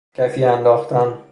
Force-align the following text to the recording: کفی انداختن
کفی 0.13 0.43
انداختن 0.45 1.21